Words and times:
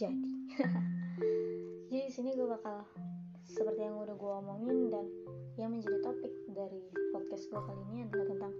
jadi 0.00 0.16
jadi 1.92 2.02
di 2.08 2.12
sini 2.12 2.32
gue 2.32 2.48
bakal 2.48 2.88
seperti 3.44 3.84
yang 3.84 4.00
udah 4.00 4.16
gue 4.16 4.32
omongin 4.40 4.88
dan 4.88 5.04
yang 5.60 5.76
menjadi 5.76 6.00
topik 6.00 6.32
dari 6.56 6.80
podcast 7.12 7.44
gue 7.52 7.60
kali 7.60 7.82
ini 7.92 8.08
adalah 8.08 8.26
tentang 8.32 8.52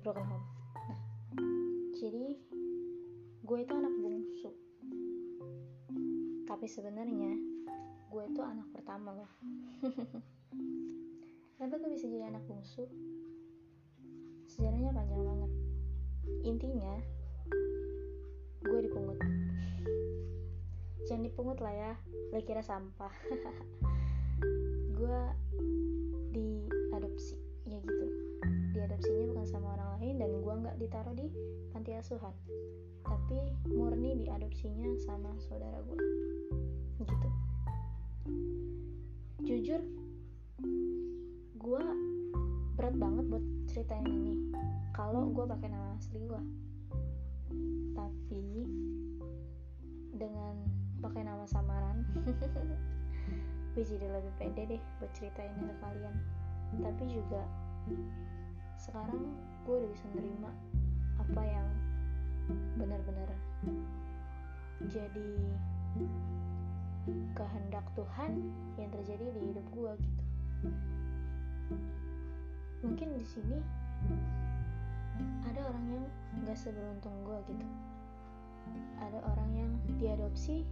broken 0.00 0.24
home. 0.24 0.46
Nah 0.88 1.00
jadi 1.92 2.40
gue 3.44 3.58
itu 3.60 3.72
anak 3.76 3.94
bungsu. 4.00 4.50
Tapi 6.48 6.64
sebenarnya 6.64 7.36
gue 8.08 8.22
itu 8.24 8.40
anak 8.40 8.72
pertama 8.72 9.12
loh. 9.12 9.32
Kenapa 11.60 11.74
gue 11.84 11.90
bisa 11.92 12.08
jadi 12.08 12.32
anak 12.32 12.48
bungsu? 12.48 12.88
Sejarahnya 14.48 14.96
panjang 14.96 15.20
banget. 15.20 15.52
Intinya 16.48 16.96
gue 18.64 18.80
dipungut 18.88 19.20
dipungut 21.38 21.62
lah 21.62 21.70
ya 21.70 21.94
lah 22.34 22.42
kira 22.42 22.66
sampah. 22.66 23.14
Gue 24.98 25.22
diadopsi 26.34 27.38
ya 27.62 27.78
gitu. 27.78 28.06
Diadopsinya 28.74 29.30
bukan 29.30 29.46
sama 29.46 29.78
orang 29.78 30.02
lain 30.02 30.18
dan 30.18 30.34
gue 30.34 30.54
nggak 30.66 30.76
ditaruh 30.82 31.14
di 31.14 31.30
panti 31.70 31.94
asuhan. 31.94 32.34
Tapi 33.06 33.54
murni 33.70 34.18
diadopsinya 34.18 34.98
sama 34.98 35.30
saudara 35.38 35.78
gue 35.86 35.98
gitu. 37.06 37.28
Jujur 39.46 39.80
gue 41.54 41.84
berat 42.74 42.98
banget 42.98 43.24
buat 43.30 43.44
ceritain 43.70 44.10
ini. 44.10 44.50
Kalau 44.90 45.30
gue 45.30 45.46
pakai 45.46 45.70
nama 45.70 45.94
asli 45.94 46.18
gue 46.18 46.42
tapi 47.94 48.66
dengan 50.18 50.78
pakai 50.98 51.22
nama 51.22 51.44
samaran. 51.46 52.02
Gue 53.74 53.84
jadi 53.86 54.10
lebih 54.10 54.32
pede 54.42 54.62
deh 54.76 54.82
buat 54.98 55.10
ceritain 55.14 55.54
ke 55.54 55.74
kalian. 55.78 56.16
Tapi 56.82 57.04
juga 57.06 57.42
sekarang 58.78 59.34
gue 59.66 59.74
udah 59.74 59.90
bisa 59.90 60.06
nerima 60.14 60.54
apa 61.18 61.42
yang 61.42 61.66
benar-benar 62.78 63.26
jadi 64.86 65.30
kehendak 67.34 67.82
Tuhan 67.98 68.32
yang 68.78 68.90
terjadi 68.94 69.26
di 69.34 69.40
hidup 69.50 69.66
gue 69.74 69.92
gitu. 69.98 70.24
Mungkin 72.86 73.08
di 73.18 73.26
sini 73.26 73.58
ada 75.42 75.60
orang 75.66 75.86
yang 75.90 76.04
gak 76.46 76.58
seberuntung 76.58 77.16
gue 77.26 77.38
gitu. 77.50 77.66
Ada 79.02 79.18
orang 79.24 79.50
yang 79.56 79.70
diadopsi 79.98 80.62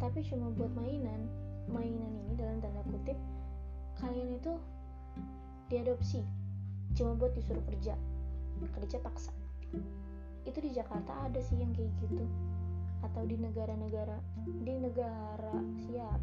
tapi 0.00 0.24
cuma 0.26 0.50
buat 0.54 0.72
mainan. 0.74 1.28
Mainan 1.70 2.12
ini 2.26 2.32
dalam 2.34 2.58
tanda 2.58 2.82
kutip 2.88 3.18
kalian 4.00 4.40
itu 4.40 4.52
diadopsi. 5.68 6.24
Cuma 6.96 7.14
buat 7.14 7.36
disuruh 7.36 7.62
kerja. 7.68 7.94
Kerja 8.74 8.98
paksa. 9.00 9.32
Itu 10.48 10.58
di 10.58 10.72
Jakarta 10.74 11.28
ada 11.28 11.40
sih 11.44 11.60
yang 11.60 11.70
kayak 11.76 11.92
gitu. 12.02 12.24
Atau 13.04 13.24
di 13.28 13.36
negara-negara 13.38 14.18
di 14.66 14.74
negara 14.76 15.54
siap. 15.86 16.20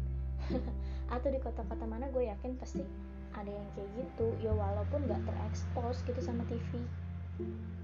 Atau 1.14 1.28
di 1.32 1.38
kota-kota 1.40 1.86
mana 1.88 2.10
gue 2.12 2.28
yakin 2.28 2.58
pasti 2.60 2.84
ada 3.32 3.48
yang 3.48 3.68
kayak 3.78 3.90
gitu. 3.96 4.26
Ya 4.42 4.52
walaupun 4.52 5.06
gak 5.06 5.22
terekspos 5.24 6.04
gitu 6.04 6.20
sama 6.20 6.44
TV 6.50 6.84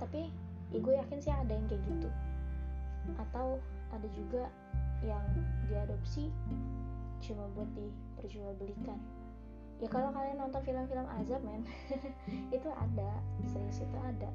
tapi 0.03 0.31
ya 0.75 0.79
gue 0.83 0.95
yakin 0.99 1.19
sih 1.23 1.33
ada 1.33 1.53
yang 1.55 1.67
kayak 1.71 1.83
gitu. 1.87 2.09
Atau 3.21 3.63
ada 3.95 4.09
juga 4.11 4.51
yang 5.05 5.25
diadopsi 5.71 6.33
cuma 7.25 7.49
buat 7.57 7.69
diperjualbelikan. 7.73 8.99
Ya 9.83 9.89
kalau 9.91 10.15
kalian 10.15 10.39
nonton 10.39 10.63
film-film 10.63 11.07
azab 11.19 11.43
men 11.43 11.67
itu 12.57 12.69
ada 12.71 13.11
serius 13.49 13.83
itu 13.83 13.99
ada. 14.01 14.31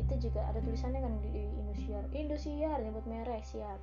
Itu 0.00 0.28
juga 0.28 0.44
ada 0.48 0.60
tulisannya 0.60 1.00
kan 1.04 1.14
di 1.20 1.44
Indosiar. 1.60 2.04
Indosiar 2.12 2.78
nyebut 2.80 3.04
merek 3.04 3.44
siap. 3.44 3.80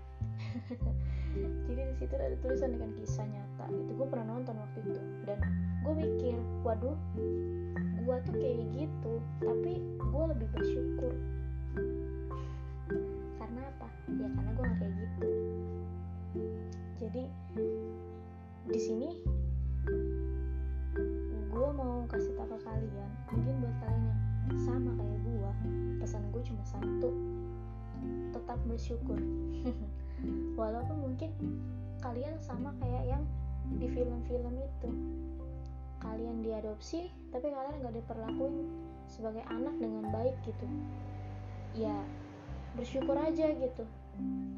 Jadi 1.69 1.81
di 1.85 1.95
situ 1.95 2.13
ada 2.17 2.35
tulisan 2.43 2.75
dengan 2.75 2.91
kisah 2.97 3.23
nyata. 3.23 3.65
Itu 3.71 3.91
gue 3.93 4.07
pernah 4.09 4.35
nonton 4.35 4.57
waktu 4.57 4.79
itu. 4.89 5.01
Dan 5.23 5.39
gue 5.85 5.93
mikir 5.95 6.35
waduh 6.65 6.97
gue 8.01 8.15
tuh 8.25 8.35
kayak 8.35 8.65
gitu. 8.73 9.13
Tapi 9.39 9.73
gue 10.01 10.23
lebih 10.33 10.47
bersyukur 10.51 11.13
ya 14.19 14.27
karena 14.27 14.51
gue 14.51 14.63
gak 14.65 14.77
kayak 14.79 14.93
gitu. 14.99 15.27
Jadi 16.99 17.23
di 18.71 18.79
sini 18.79 19.09
gue 21.51 21.69
mau 21.75 22.07
kasih 22.07 22.31
tahu 22.39 22.55
ke 22.55 22.57
kalian 22.63 23.09
mungkin 23.31 23.53
buat 23.59 23.77
kalian 23.83 24.15
yang 24.47 24.59
sama 24.63 24.91
kayak 24.95 25.19
gue 25.23 25.51
pesan 26.03 26.23
gue 26.33 26.41
cuma 26.43 26.63
satu. 26.67 27.09
Tetap 28.35 28.59
bersyukur. 28.67 29.19
Walaupun 30.59 30.97
mungkin 30.99 31.31
kalian 32.01 32.35
sama 32.41 32.75
kayak 32.81 33.17
yang 33.17 33.23
di 33.77 33.87
film-film 33.87 34.55
itu. 34.59 34.89
Kalian 36.01 36.41
diadopsi 36.41 37.13
tapi 37.29 37.53
kalian 37.53 37.85
gak 37.85 37.95
diperlakuin 37.95 38.67
sebagai 39.07 39.45
anak 39.47 39.75
dengan 39.79 40.09
baik 40.09 40.35
gitu. 40.43 40.65
Ya 41.77 41.95
bersyukur 42.75 43.19
aja 43.19 43.51
gitu 43.51 43.83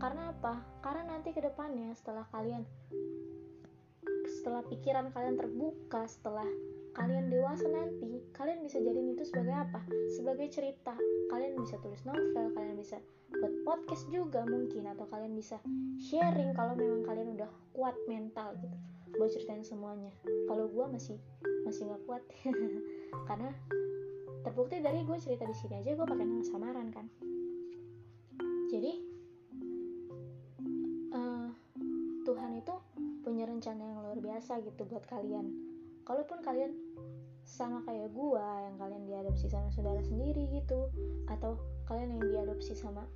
karena 0.03 0.35
apa? 0.35 0.59
Karena 0.83 1.15
nanti 1.15 1.31
ke 1.31 1.39
depannya 1.39 1.95
setelah 1.95 2.27
kalian 2.31 2.67
setelah 4.43 4.59
pikiran 4.67 5.07
kalian 5.15 5.39
terbuka 5.39 6.03
setelah 6.03 6.43
kalian 6.93 7.31
dewasa 7.31 7.65
nanti 7.71 8.21
kalian 8.35 8.61
bisa 8.61 8.77
jadiin 8.83 9.15
itu 9.15 9.23
sebagai 9.25 9.55
apa? 9.55 9.81
Sebagai 10.13 10.51
cerita. 10.51 10.93
Kalian 11.31 11.57
bisa 11.57 11.79
tulis 11.79 12.03
novel 12.03 12.51
kalian 12.53 12.75
bisa 12.77 12.99
buat 13.33 13.53
podcast 13.65 14.05
juga 14.13 14.45
mungkin 14.45 14.85
atau 14.91 15.09
kalian 15.09 15.33
bisa 15.33 15.57
sharing 15.97 16.53
kalau 16.53 16.77
memang 16.77 17.01
kalian 17.07 17.33
udah 17.39 17.49
kuat 17.73 17.95
mental 18.05 18.53
gitu. 18.59 18.77
Buat 19.17 19.31
ceritain 19.33 19.63
semuanya. 19.65 20.11
Kalau 20.51 20.69
gue 20.69 20.85
masih 20.91 21.17
masih 21.65 21.89
nggak 21.89 22.03
kuat. 22.05 22.23
Karena 23.29 23.55
terbukti 24.43 24.83
dari 24.83 25.01
gue 25.07 25.17
cerita 25.17 25.47
di 25.47 25.55
sini 25.55 25.79
aja 25.79 25.95
gue 25.95 26.05
pakai 26.05 26.25
nama 26.27 26.43
samaran 26.43 26.91
kan. 26.91 27.07
Jadi 28.69 29.12
biasa 34.43 34.59
gitu 34.67 34.83
buat 34.91 35.07
kalian. 35.07 35.55
Kalaupun 36.03 36.43
kalian 36.43 36.75
sama 37.47 37.79
kayak 37.87 38.11
gua 38.11 38.67
yang 38.67 38.75
kalian 38.75 39.07
diadopsi 39.07 39.47
sama 39.47 39.71
saudara 39.71 40.03
sendiri 40.03 40.51
gitu 40.51 40.91
atau 41.31 41.55
kalian 41.87 42.19
yang 42.19 42.23
diadopsi 42.27 42.75
sama 42.75 43.07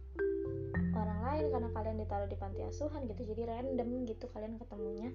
orang 0.96 1.20
lain 1.28 1.46
karena 1.52 1.68
kalian 1.76 2.00
ditaruh 2.00 2.32
di 2.32 2.40
panti 2.40 2.64
asuhan 2.64 3.12
gitu 3.12 3.28
jadi 3.36 3.44
random 3.44 4.08
gitu 4.08 4.32
kalian 4.32 4.56
ketemunya. 4.56 5.12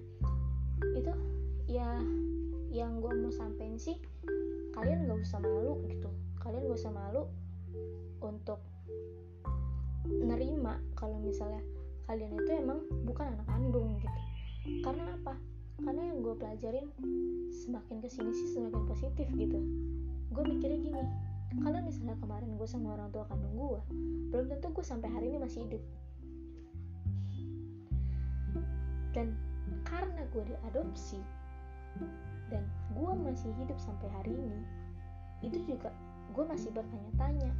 Itu 0.93 1.17
ya 1.65 1.97
yang 2.69 3.01
gue 3.01 3.09
mau 3.17 3.33
sampein 3.33 3.81
sih 3.81 3.97
kalian 4.77 5.09
gak 5.09 5.17
usah 5.17 5.41
malu 5.41 5.81
gitu. 5.89 6.13
Kalian 6.45 6.69
gak 6.69 6.77
usah 6.77 6.93
malu 6.93 7.25
untuk 8.21 8.61
nerima 10.05 10.77
kalau 10.93 11.17
misalnya 11.17 11.65
kalian 12.05 12.37
itu 12.37 12.53
emang 12.53 12.85
bukan 13.01 13.33
anak 13.33 13.49
kandung 13.49 13.97
gitu. 13.97 14.19
Karena 14.85 15.09
apa 15.17 15.53
karena 15.83 16.01
yang 16.09 16.19
gue 16.23 16.35
pelajarin 16.39 16.87
semakin 17.51 17.99
ke 17.99 18.07
sini 18.07 18.31
sih 18.31 18.47
semakin 18.55 18.83
positif 18.87 19.27
gitu. 19.35 19.59
Gue 20.31 20.43
mikirnya 20.47 20.79
gini 20.79 21.03
kalau 21.61 21.79
misalnya 21.85 22.17
kemarin 22.17 22.57
gue 22.57 22.65
sama 22.65 22.97
orang 22.97 23.13
tua 23.13 23.29
kandung 23.29 23.53
gue 23.53 23.81
belum 24.33 24.45
tentu 24.49 24.67
gue 24.73 24.85
sampai 24.85 25.09
hari 25.11 25.29
ini 25.29 25.37
masih 25.43 25.67
hidup. 25.67 25.83
Dan 29.13 29.37
karena 29.85 30.25
gue 30.33 30.43
diadopsi 30.47 31.21
dan 32.49 32.65
gue 32.97 33.11
masih 33.21 33.51
hidup 33.61 33.77
sampai 33.77 34.09
hari 34.09 34.33
ini 34.33 34.61
itu 35.43 35.59
juga 35.67 35.93
gue 36.33 36.45
masih 36.47 36.73
bertanya-tanya 36.73 37.51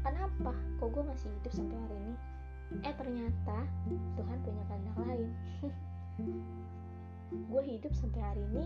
kenapa 0.00 0.52
kok 0.80 0.88
gue 0.88 1.04
masih 1.04 1.28
hidup 1.40 1.52
sampai 1.52 1.76
hari 1.76 1.96
ini? 2.00 2.14
Eh 2.80 2.94
ternyata 2.96 3.58
Tuhan 4.16 4.38
punya 4.40 4.64
kehendak 4.68 4.96
lain 5.04 5.30
gue 7.32 7.62
hidup 7.64 7.92
sampai 7.96 8.20
hari 8.20 8.42
ini 8.52 8.64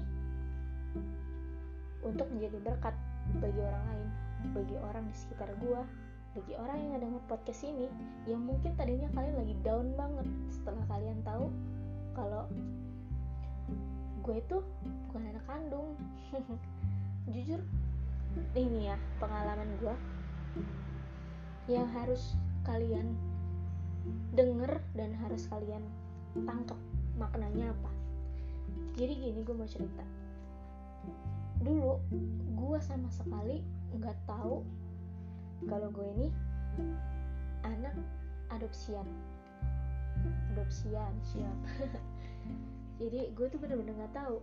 untuk 2.02 2.26
menjadi 2.30 2.58
berkat 2.62 2.94
bagi 3.38 3.60
orang 3.60 3.84
lain 3.92 4.08
bagi 4.54 4.76
orang 4.78 5.04
di 5.10 5.14
sekitar 5.18 5.50
gue 5.58 5.80
bagi 6.38 6.54
orang 6.54 6.78
yang 6.78 7.02
dengar 7.02 7.22
podcast 7.26 7.66
ini 7.66 7.90
yang 8.28 8.44
mungkin 8.46 8.72
tadinya 8.78 9.10
kalian 9.16 9.36
lagi 9.42 9.54
down 9.66 9.90
banget 9.98 10.26
setelah 10.52 10.84
kalian 10.86 11.18
tahu 11.26 11.50
kalau 12.14 12.46
gue 14.28 14.36
itu 14.44 14.60
bukan 15.08 15.24
anak 15.24 15.44
kandung. 15.48 15.96
Jujur 17.32 17.64
ini 18.52 18.92
ya 18.92 18.96
pengalaman 19.16 19.72
gue 19.80 19.94
yang 21.68 21.88
harus 21.96 22.36
kalian 22.64 23.16
denger 24.36 24.84
dan 24.92 25.16
harus 25.16 25.48
kalian 25.48 25.84
tangkep 26.44 26.76
maknanya 27.16 27.72
apa 27.72 27.90
jadi 28.98 29.12
gini 29.14 29.40
gue 29.46 29.54
mau 29.54 29.68
cerita. 29.68 30.02
Dulu 31.62 32.02
gue 32.58 32.78
sama 32.82 33.06
sekali 33.14 33.62
nggak 33.94 34.18
tahu 34.26 34.66
kalau 35.70 35.88
gue 35.94 36.06
ini 36.18 36.28
anak 37.62 37.94
adopsian. 38.50 39.06
Adopsian 40.54 41.14
siap. 41.22 41.58
Jadi 42.98 43.30
gue 43.30 43.46
tuh 43.46 43.58
bener-bener 43.62 43.94
nggak 43.94 44.14
tahu. 44.18 44.42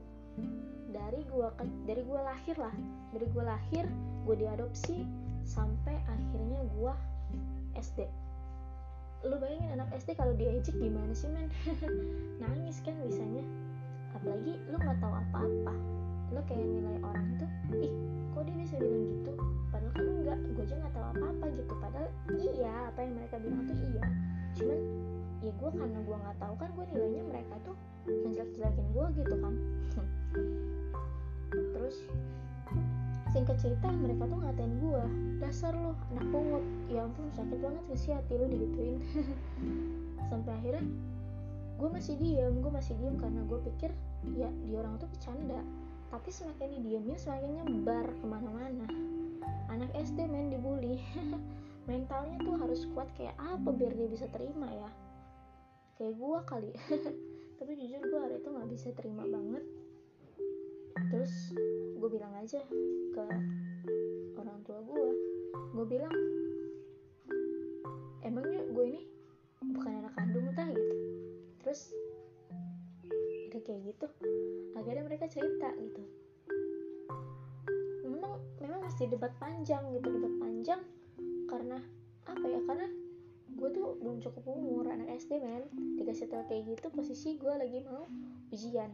Dari 0.95 1.27
gue 1.27 1.48
dari 1.83 2.01
gue 2.04 2.19
lahir 2.24 2.56
lah. 2.56 2.75
Dari 3.12 3.27
gue 3.27 3.44
lahir 3.44 3.86
gue 4.24 4.36
diadopsi 4.39 5.04
sampai 5.44 6.00
akhirnya 6.07 6.63
gue 6.74 6.94
SD 7.75 8.07
lu 9.25 9.42
bayangin 9.42 9.81
anak 9.81 9.89
SD 9.98 10.13
kalau 10.13 10.38
diejek 10.38 10.77
gimana 10.77 11.10
sih 11.18 11.25
men? 11.33 11.50
Nangis 12.45 12.77
kan 12.86 12.94
bisanya 13.01 13.42
apalagi 14.25 14.57
lu 14.74 14.77
nggak 14.81 14.98
tahu 14.98 15.13
apa-apa. 15.13 15.74
Lu 16.33 16.42
kayak 16.50 16.66
nilai 16.66 16.98
orang 17.06 17.27
tuh 17.38 17.50
ih 17.77 17.94
kok 18.33 18.42
dia 18.50 18.57
bisa 18.57 18.75
bilang 18.81 19.06
gitu? 19.06 19.31
Padahal 19.69 19.94
kan 19.94 20.06
enggak 20.10 20.38
gue 20.42 20.63
aja 20.66 20.75
nggak 20.81 20.94
tahu 20.98 21.06
apa-apa 21.13 21.45
gitu. 21.54 21.74
Padahal 21.77 22.10
iya 22.33 22.74
apa 22.89 23.00
yang 23.06 23.13
mereka 23.22 23.36
bilang 23.38 23.62
tuh 23.69 23.77
iya. 23.77 24.06
Cuman 24.57 24.80
ya 25.45 25.51
gue 25.54 25.69
karena 25.77 26.00
gue 26.01 26.18
nggak 26.25 26.38
tahu 26.42 26.54
kan 26.57 26.69
gue 26.74 26.86
nilainya 26.89 27.24
mereka 27.30 27.54
tuh 27.62 27.75
menjelek-jelekin 28.10 28.88
gue 28.98 29.06
gitu 29.13 29.36
kan. 29.38 29.54
Terus 31.77 31.98
singkat 33.30 33.62
cerita 33.62 33.94
mereka 33.94 34.25
tuh 34.25 34.42
ngatain 34.42 34.74
gue 34.81 35.04
dasar 35.38 35.77
lu 35.77 35.94
anak 36.18 36.25
pungut. 36.33 36.66
Ya 36.89 37.06
ampun 37.06 37.30
sakit 37.30 37.62
banget 37.62 37.83
sih 37.94 38.10
hati 38.10 38.42
lu 38.42 38.50
digituin? 38.50 39.06
Sampai 40.33 40.57
akhirnya 40.57 40.81
gue 41.75 41.89
masih 41.92 42.16
diem 42.16 42.54
gue 42.63 42.72
masih 42.72 42.95
diem 42.95 43.16
karena 43.19 43.42
gue 43.44 43.60
pikir 43.72 43.92
ya 44.33 44.50
dia 44.66 44.77
orang 44.81 44.98
tuh 44.98 45.10
bercanda. 45.12 45.62
Tapi 46.10 46.30
semakin 46.31 46.69
didiamnya 46.80 47.18
semakin 47.19 47.62
nyebar 47.62 48.07
ke 48.07 48.25
mana-mana. 48.25 48.88
Anak 49.69 49.92
SD 49.94 50.25
main 50.25 50.50
dibully. 50.50 50.98
Mentalnya 51.89 52.42
tuh 52.42 52.57
harus 52.57 52.81
kuat 52.98 53.13
kayak 53.13 53.38
apa 53.38 53.69
biar 53.69 53.94
dia 53.94 54.10
bisa 54.10 54.25
terima 54.33 54.66
ya? 54.74 54.89
Kayak 56.01 56.18
gue 56.18 56.39
kali. 56.50 56.72
Tapi 57.62 57.72
jujur 57.77 58.01
gue 58.01 58.19
hari 58.19 58.36
itu 58.42 58.50
nggak 58.50 58.69
bisa 58.74 58.88
terima 58.98 59.24
banget. 59.30 59.63
Terus 61.13 61.33
gue 62.00 62.10
bilang 62.10 62.33
aja 62.39 62.62
ke 63.13 63.25
orang 64.39 64.60
tua 64.66 64.80
gue 64.81 65.10
gue 65.75 65.86
bilang 65.88 66.16
emangnya 68.24 68.63
gue 68.72 68.86
ini 68.89 69.01
bukan 69.75 69.92
anak 70.01 70.13
kandung 70.18 70.48
tah? 70.56 70.68
Gitu. 70.72 70.95
Terus 71.62 71.81
kayak 73.63 73.81
gitu. 73.93 74.07
Akhirnya 74.75 75.03
mereka 75.05 75.29
cerita 75.29 75.71
gitu. 75.77 76.01
Memang 78.03 78.41
memang 78.59 78.79
mesti 78.83 79.07
debat 79.07 79.31
panjang 79.37 79.83
gitu 79.95 80.07
debat 80.09 80.33
panjang 80.41 80.81
karena 81.47 81.77
apa 82.25 82.45
ya? 82.45 82.59
Karena 82.65 82.87
gue 83.55 83.69
tuh 83.71 83.95
belum 84.03 84.19
cukup 84.19 84.43
umur 84.51 84.91
anak 84.91 85.15
SD 85.15 85.39
men. 85.39 85.63
Dikasih 86.01 86.27
tau 86.27 86.43
kayak 86.49 86.75
gitu 86.75 86.87
posisi 86.91 87.39
gue 87.39 87.53
lagi 87.53 87.79
mau 87.85 88.03
ujian. 88.51 88.91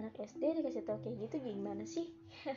Anak 0.00 0.16
SD 0.16 0.62
dikasih 0.62 0.82
tau 0.88 0.98
kayak 1.04 1.28
gitu 1.28 1.42
gimana 1.42 1.84
sih? 1.84 2.08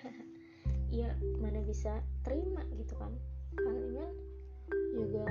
Ya 0.93 1.11
mana 1.41 1.59
bisa 1.65 2.05
terima 2.23 2.61
gitu 2.77 2.93
kan? 2.95 3.11
Palingan 3.57 4.15
juga 4.95 5.27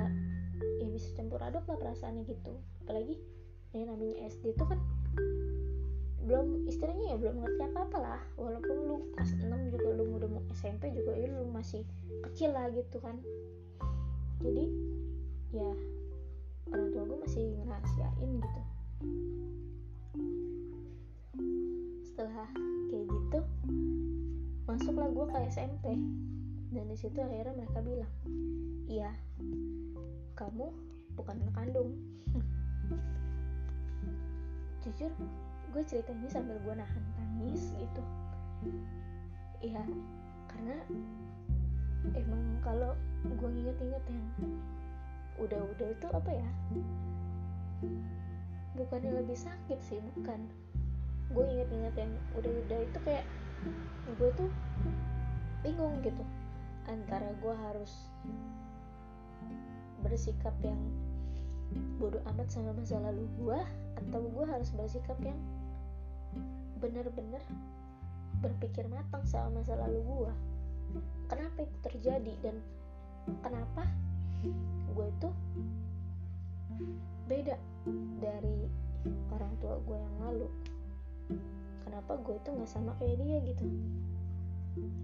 ya 0.83 0.89
bisa 0.91 1.09
campur 1.17 1.41
aduk 1.41 1.65
lah 1.71 1.79
perasaannya 1.79 2.27
gitu. 2.27 2.59
Apalagi 2.85 3.17
yang 3.75 3.91
namanya 3.91 4.31
SD 4.31 4.55
itu 4.55 4.65
kan 4.67 4.79
belum 6.25 6.65
istilahnya 6.65 7.15
ya 7.15 7.17
belum 7.21 7.37
ngerti 7.45 7.63
apa 7.69 7.81
apa 7.85 7.99
lah. 8.01 8.21
Walaupun 8.41 8.77
lu 8.89 8.97
kelas 9.13 9.37
6 9.37 9.73
juga 9.73 9.89
lu 9.93 10.05
udah 10.17 10.29
mau 10.29 10.43
SMP 10.57 10.91
juga 10.97 11.13
ya 11.13 11.29
lu 11.29 11.45
masih 11.53 11.85
kecil 12.25 12.57
lah 12.57 12.73
gitu 12.73 12.97
kan. 13.03 13.21
Jadi 14.41 14.65
ya 15.53 15.71
orang 16.73 16.89
tua 16.91 17.03
gue 17.05 17.19
masih 17.29 17.45
ngerahasiain 17.61 18.31
gitu. 18.41 18.61
Setelah 22.09 22.49
kayak 22.89 23.07
gitu 23.11 23.41
masuklah 24.65 25.09
gue 25.13 25.27
ke 25.29 25.39
SMP 25.53 25.87
dan 26.73 26.85
di 26.89 26.97
situ 26.97 27.19
akhirnya 27.21 27.53
mereka 27.53 27.79
bilang 27.85 28.13
iya 28.89 29.13
kamu 30.35 30.73
bukan 31.15 31.37
anak 31.45 31.55
kandung 31.55 31.91
jujur 34.85 35.09
gue 35.73 35.83
cerita 35.89 36.13
ini 36.13 36.29
sambil 36.29 36.61
gue 36.61 36.75
nahan 36.77 37.05
tangis 37.17 37.73
gitu. 37.81 38.03
Iya 39.65 39.83
karena 40.53 40.77
emang 42.13 42.61
kalau 42.61 42.93
gue 43.25 43.51
inget-inget 43.51 44.05
yang 44.07 44.25
udah-udah 45.41 45.89
itu 45.89 46.07
apa 46.13 46.31
ya? 46.31 46.51
Bukannya 48.77 49.25
lebih 49.25 49.35
sakit 49.35 49.81
sih 49.81 49.99
bukan. 50.15 50.47
Gue 51.33 51.49
inget-inget 51.49 51.95
yang 51.97 52.13
udah-udah 52.39 52.79
itu 52.85 52.99
kayak 53.03 53.27
gue 54.21 54.31
tuh 54.37 54.51
bingung 55.65 55.97
gitu. 56.05 56.23
Antara 56.85 57.33
gue 57.41 57.55
harus 57.73 58.13
bersikap 60.05 60.53
yang 60.61 60.79
bodoh 61.99 62.21
amat 62.35 62.49
sama 62.51 62.75
masa 62.75 63.01
lalu 63.01 63.25
gue 63.41 63.61
atau 64.05 64.21
gue 64.21 64.45
harus 64.47 64.71
bersikap 64.75 65.19
yang 65.25 65.39
bener-bener 66.79 67.41
berpikir 68.43 68.85
matang 68.91 69.25
sama 69.25 69.63
masa 69.63 69.79
lalu 69.79 70.05
gue 70.05 70.33
kenapa 71.31 71.65
itu 71.65 71.77
terjadi 71.81 72.33
dan 72.45 72.57
kenapa 73.41 73.89
gue 74.95 75.07
itu 75.09 75.31
beda 77.25 77.57
dari 78.21 78.69
orang 79.33 79.53
tua 79.61 79.81
gue 79.85 79.99
yang 79.99 80.17
lalu? 80.21 80.49
Kenapa 81.85 82.13
gue 82.21 82.37
itu 82.37 82.49
nggak 82.53 82.71
sama 82.71 82.93
kayak 83.01 83.17
dia 83.21 83.37
gitu? 83.45 83.65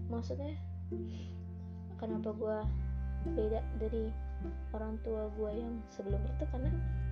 Maksudnya 0.09 0.53
kenapa 1.97 2.29
gue 2.33 2.57
beda 3.37 3.61
dari 3.77 4.09
orang 4.71 4.97
tua 5.05 5.29
gue 5.35 5.51
yang 5.53 5.73
sebelumnya 5.91 6.31
itu 6.33 6.45
karena 6.49 6.71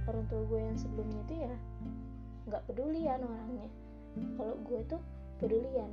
orang 0.09 0.25
tua 0.31 0.41
gue 0.47 0.59
yang 0.59 0.77
sebelumnya 0.77 1.19
itu 1.29 1.35
ya 1.45 1.53
nggak 2.49 2.63
pedulian 2.65 3.19
orangnya. 3.21 3.67
Kalau 4.35 4.55
gue 4.65 4.79
itu 4.81 4.97
pedulian 5.37 5.91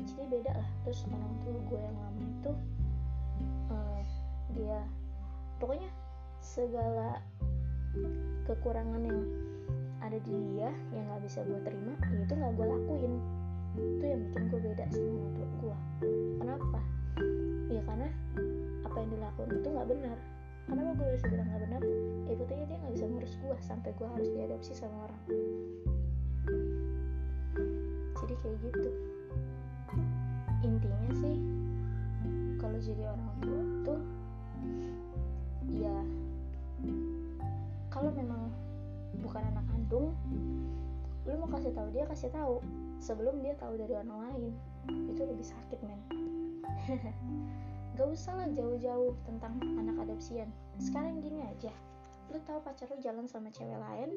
jadi 0.00 0.24
beda 0.28 0.52
lah. 0.56 0.68
Terus 0.88 1.04
orang 1.12 1.34
tua 1.44 1.56
gue 1.68 1.80
yang 1.80 1.96
lama 2.00 2.22
itu 2.24 2.52
uh, 3.68 4.00
dia 4.56 4.80
pokoknya 5.60 5.90
segala 6.42 7.20
kekurangan 8.48 9.04
yang 9.04 9.20
ada 10.02 10.18
di 10.18 10.34
dia 10.34 10.72
yang 10.90 11.04
nggak 11.06 11.22
bisa 11.22 11.44
gue 11.46 11.60
terima 11.62 11.94
ya 12.08 12.18
itu 12.24 12.34
nggak 12.34 12.52
gue 12.56 12.66
lakuin. 12.66 13.14
Itu 13.72 14.04
yang 14.04 14.20
bikin 14.28 14.42
gue 14.48 14.60
beda 14.60 14.84
sama 14.92 15.10
orang 15.12 15.32
tua 15.36 15.48
gue 15.60 15.76
kenapa? 16.40 16.80
Ya 17.72 17.82
karena 17.88 18.08
apa 18.84 18.96
yang 19.00 19.10
dilakuin 19.12 19.50
itu 19.56 19.68
nggak 19.72 19.88
benar 19.88 20.18
kenapa 20.70 20.90
gue 20.98 21.08
bisa 21.18 21.26
bilang 21.30 21.46
nggak 21.50 21.62
benar 21.66 21.82
ya 22.26 22.34
buktinya 22.38 22.64
dia 22.70 22.76
nggak 22.82 22.94
bisa 22.94 23.06
ngurus 23.10 23.34
gue 23.38 23.56
sampai 23.62 23.90
gue 23.94 24.08
harus 24.08 24.28
diadopsi 24.30 24.72
sama 24.74 25.10
orang 25.10 25.22
jadi 28.32 28.48
kayak 28.48 28.58
gitu. 28.64 28.90
Intinya 30.64 31.10
sih 31.20 31.36
kalau 32.56 32.78
jadi 32.80 33.02
orang 33.12 33.28
tua 33.44 33.62
tuh 33.84 34.00
ya 35.68 35.96
kalau 37.92 38.08
memang 38.16 38.48
bukan 39.20 39.42
anak 39.52 39.68
kandung 39.68 40.16
lu 41.28 41.38
mau 41.38 41.50
kasih 41.52 41.76
tahu 41.76 41.92
dia 41.92 42.08
kasih 42.08 42.32
tahu. 42.32 42.64
Sebelum 43.02 43.42
dia 43.44 43.52
tahu 43.58 43.76
dari 43.76 43.98
orang 43.98 44.32
lain 44.32 44.52
itu 45.10 45.22
lebih 45.26 45.44
sakit 45.44 45.78
men 45.84 46.00
gak 47.92 48.08
usah 48.08 48.32
lah 48.32 48.48
jauh-jauh 48.48 49.12
tentang 49.28 49.60
anak 49.76 50.08
adopsian. 50.08 50.48
Sekarang 50.80 51.20
gini 51.20 51.44
aja. 51.44 51.72
Lu 52.32 52.40
tahu 52.48 52.64
pacar 52.64 52.88
lu 52.88 52.96
jalan 53.04 53.28
sama 53.28 53.52
cewek 53.52 53.76
lain? 53.76 54.08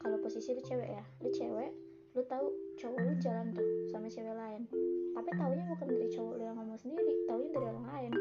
Kalau 0.00 0.16
posisi 0.24 0.56
lu 0.56 0.62
cewek 0.64 0.88
ya 0.88 1.04
lu 1.20 1.28
cewek 1.30 1.70
lu 2.12 2.20
tahu 2.28 2.52
cowok 2.76 2.98
lu 3.00 3.12
jalan 3.20 3.52
tuh 3.52 3.68
sama 3.92 4.08
cewek 4.08 4.32
lain. 4.32 4.64
Tapi 5.12 5.30
taunya 5.36 5.64
bukan 5.68 5.86
dari 5.88 6.08
cowok 6.08 6.34
lu 6.40 6.42
yang 6.48 6.56
ngomong 6.56 6.80
sendiri 6.80 7.12
taunya 7.28 7.50
dari 7.52 7.66
orang 7.68 7.86
lain. 7.92 8.12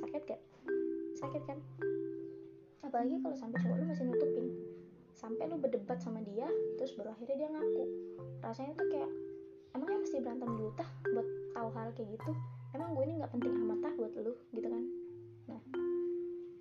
Sakit 0.00 0.22
gak? 0.24 0.40
Sakit 1.20 1.42
kan? 1.44 1.58
Apalagi 2.80 3.20
kalau 3.20 3.36
sampai 3.36 3.60
cowok 3.60 3.76
lu 3.76 3.84
masih 3.92 4.04
nutupin. 4.08 4.46
Sampai 5.12 5.44
lu 5.52 5.60
berdebat 5.60 6.00
sama 6.00 6.24
dia 6.24 6.48
terus 6.80 6.96
baru 6.96 7.12
akhirnya 7.12 7.44
dia 7.44 7.48
ngaku. 7.52 7.84
Rasanya 8.40 8.72
tuh 8.72 8.88
kayak 8.88 9.10
emangnya 9.76 9.98
mesti 10.00 10.16
berantem 10.24 10.48
dulu 10.48 10.72
tah 10.80 10.88
buat 11.12 11.28
tahu 11.52 11.68
hal 11.76 11.88
kayak 11.92 12.08
gitu 12.16 12.32
emang 12.76 12.96
gue 12.96 13.04
ini 13.08 13.14
nggak 13.20 13.32
penting 13.32 13.52
amat 13.64 13.78
tah 13.84 13.92
buat 13.96 14.12
lu 14.18 14.34
gitu 14.52 14.68
kan? 14.68 14.84
Nah 15.48 15.60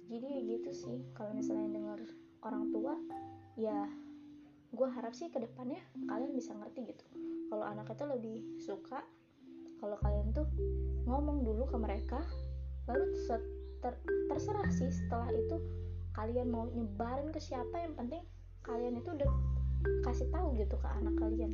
jadi 0.08 0.30
gitu 0.48 0.72
sih. 0.72 0.98
Kalau 1.18 1.32
misalnya 1.36 1.68
dengar 1.74 2.00
orang 2.44 2.72
tua 2.72 2.94
ya 3.60 3.90
gue 4.68 4.88
harap 4.92 5.16
sih 5.16 5.32
ke 5.32 5.40
depannya 5.40 5.80
kalian 6.08 6.32
bisa 6.36 6.56
ngerti 6.56 6.92
gitu. 6.92 7.06
Kalau 7.48 7.64
anak 7.64 7.88
itu 7.92 8.04
lebih 8.04 8.38
suka 8.60 9.04
kalau 9.78 9.98
kalian 10.02 10.34
tuh 10.34 10.48
ngomong 11.06 11.46
dulu 11.46 11.70
ke 11.70 11.78
mereka 11.78 12.20
baru 12.90 13.06
ter 13.84 13.94
terserah 14.32 14.70
sih 14.74 14.90
setelah 14.90 15.30
itu 15.30 15.58
kalian 16.18 16.50
mau 16.50 16.66
nyebarin 16.74 17.30
ke 17.30 17.38
siapa 17.38 17.78
yang 17.78 17.94
penting 17.94 18.24
kalian 18.66 18.98
itu 18.98 19.14
udah 19.14 19.32
kasih 20.02 20.26
tahu 20.34 20.58
gitu 20.58 20.76
ke 20.82 20.88
anak 20.90 21.14
kalian 21.22 21.54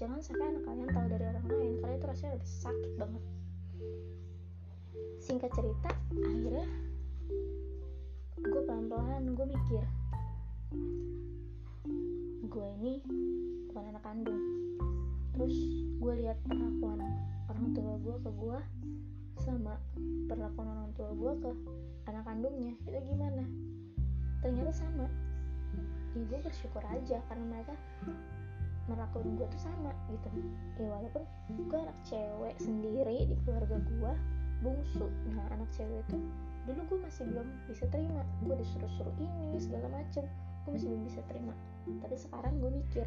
jangan 0.00 0.16
sampai 0.24 0.48
anak 0.48 0.64
kalian 0.64 0.88
tahu 0.96 1.06
dari 1.12 1.24
orang 1.28 1.44
lain. 1.44 1.74
Karena 1.84 1.94
itu 2.00 2.06
rasanya 2.08 2.32
lebih 2.40 2.48
sakit 2.48 2.92
banget. 2.96 3.24
Singkat 5.20 5.50
cerita 5.52 5.90
akhirnya 6.16 6.66
gue 8.40 8.62
pelan-pelan 8.64 9.36
gue 9.36 9.46
mikir 9.52 9.84
gue 12.48 12.66
ini 12.80 12.94
bukan 13.68 13.84
anak 13.92 14.00
kandung. 14.00 14.40
Terus 15.36 15.56
gue 16.00 16.12
lihat 16.24 16.40
perlakuan 16.48 17.04
orang 17.52 17.68
tua 17.76 17.92
gue 18.00 18.16
ke 18.24 18.30
gue 18.32 18.58
sama 19.44 19.76
perlakuan 20.32 20.68
orang 20.80 20.90
tua 20.96 21.12
gue 21.12 21.32
ke 21.44 21.50
anak 22.08 22.24
kandungnya. 22.24 22.72
Itu 22.88 22.98
gimana? 23.04 23.44
Ternyata 24.40 24.72
sama. 24.72 25.06
Ya 26.32 26.40
bersyukur 26.40 26.82
aja 26.88 27.20
karena 27.28 27.44
mereka 27.46 27.76
melakukan 28.90 29.38
gue 29.38 29.46
tuh 29.46 29.62
sama 29.62 29.94
gitu. 30.10 30.28
Ya 30.82 30.86
walaupun 30.90 31.22
gue 31.54 31.78
anak 31.78 31.98
cewek 32.02 32.54
sendiri 32.58 33.30
di 33.30 33.36
keluarga 33.46 33.78
gue 33.78 34.12
bungsu. 34.60 35.06
Nah 35.30 35.46
anak 35.54 35.70
cewek 35.70 36.02
itu 36.10 36.18
dulu 36.66 36.80
gue 36.90 36.98
masih 37.06 37.24
belum 37.30 37.46
bisa 37.70 37.86
terima. 37.94 38.22
Gue 38.42 38.58
disuruh-suruh 38.58 39.14
ini 39.22 39.58
segala 39.62 39.86
macem. 39.94 40.26
Gue 40.66 40.70
masih 40.74 40.88
belum 40.90 41.02
bisa 41.06 41.20
terima. 41.30 41.54
Tapi 42.02 42.16
sekarang 42.18 42.58
gue 42.58 42.70
mikir 42.74 43.06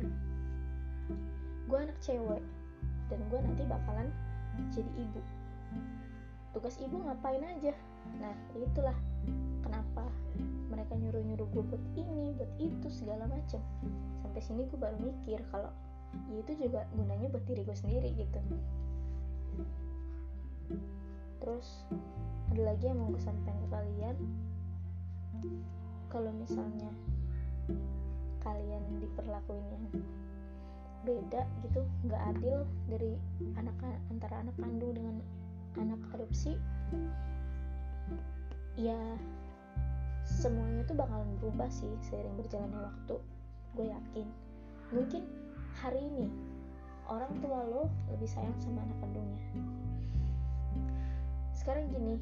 gue 1.67 1.77
anak 1.79 1.97
cewek 1.99 2.43
dan 3.11 3.19
gue 3.27 3.39
nanti 3.39 3.63
bakalan 3.67 4.07
jadi 4.71 4.91
ibu 4.99 5.21
tugas 6.53 6.77
ibu 6.77 7.01
ngapain 7.01 7.41
aja? 7.41 7.73
Nah 8.21 8.33
itulah 8.53 8.95
kenapa 9.65 10.05
mereka 10.69 10.93
nyuruh-nyuruh 10.97 11.47
gue 11.49 11.63
buat 11.65 11.83
ini 11.97 12.37
buat 12.37 12.51
itu 12.61 12.87
segala 12.93 13.25
macem. 13.25 13.59
Sampai 14.21 14.41
sini 14.41 14.69
gue 14.69 14.77
baru 14.77 14.97
mikir 15.01 15.41
kalau 15.49 15.73
ya 16.29 16.37
itu 16.45 16.69
juga 16.69 16.85
gunanya 16.93 17.27
buat 17.33 17.43
diri 17.49 17.65
gue 17.65 17.77
sendiri 17.77 18.09
gitu. 18.13 18.39
Terus 21.41 21.67
ada 22.53 22.61
lagi 22.69 22.85
yang 22.85 23.01
mau 23.01 23.09
gue 23.09 23.21
sampaikan 23.21 23.57
ke 23.57 23.67
kalian? 23.73 24.15
Kalau 26.13 26.29
misalnya 26.37 26.93
kalian 28.45 28.83
diperlakuin 29.01 29.65
yang 29.73 29.85
beda 31.03 31.43
gitu 31.67 31.83
nggak 32.07 32.21
adil 32.31 32.63
dari 32.87 33.19
anak 33.59 33.75
antara 34.07 34.39
anak 34.39 34.55
kandung 34.55 34.95
dengan 34.95 35.19
anak 35.77 35.99
adopsi 36.13 36.57
ya 38.73 38.97
semuanya 40.23 40.81
tuh 40.89 40.97
bakalan 40.97 41.29
berubah 41.37 41.69
sih 41.69 41.89
seiring 42.09 42.33
berjalannya 42.39 42.79
waktu 42.79 43.15
gue 43.73 43.85
yakin. 43.89 44.27
Mungkin 44.93 45.23
hari 45.81 46.01
ini 46.01 46.29
orang 47.09 47.33
tua 47.41 47.59
lo 47.65 47.89
lebih 48.13 48.29
sayang 48.29 48.55
sama 48.61 48.85
anak 48.85 48.97
kandungnya. 49.01 49.41
Sekarang 51.53 51.89
gini 51.89 52.21